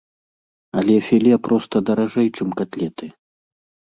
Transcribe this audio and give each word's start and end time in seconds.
Але 0.81 0.95
філе 1.07 1.35
проста 1.47 1.75
даражэй, 1.89 2.27
чым 2.37 2.49
катлеты. 2.61 3.05